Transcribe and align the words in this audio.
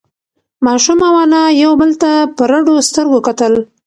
ماشوم 0.65 0.99
او 1.09 1.15
انا 1.23 1.41
یو 1.63 1.71
بل 1.81 1.91
ته 2.01 2.11
په 2.35 2.43
رډو 2.51 2.73
سترگو 2.87 3.19
کتل. 3.27 3.53